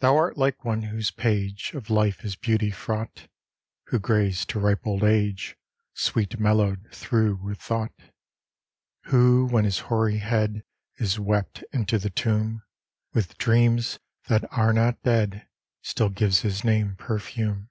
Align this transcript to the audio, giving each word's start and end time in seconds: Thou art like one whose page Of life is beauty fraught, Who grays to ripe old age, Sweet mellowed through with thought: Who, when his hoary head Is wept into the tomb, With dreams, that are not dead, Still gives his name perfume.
Thou 0.00 0.14
art 0.18 0.36
like 0.36 0.66
one 0.66 0.82
whose 0.82 1.10
page 1.10 1.72
Of 1.72 1.88
life 1.88 2.22
is 2.26 2.36
beauty 2.36 2.70
fraught, 2.70 3.26
Who 3.84 3.98
grays 3.98 4.44
to 4.44 4.58
ripe 4.60 4.86
old 4.86 5.02
age, 5.02 5.56
Sweet 5.94 6.38
mellowed 6.38 6.86
through 6.92 7.36
with 7.36 7.58
thought: 7.58 7.94
Who, 9.04 9.46
when 9.46 9.64
his 9.64 9.78
hoary 9.88 10.18
head 10.18 10.62
Is 10.96 11.18
wept 11.18 11.64
into 11.72 11.98
the 11.98 12.10
tomb, 12.10 12.64
With 13.14 13.38
dreams, 13.38 13.98
that 14.26 14.44
are 14.52 14.74
not 14.74 15.02
dead, 15.04 15.48
Still 15.80 16.10
gives 16.10 16.40
his 16.40 16.62
name 16.62 16.94
perfume. 16.96 17.70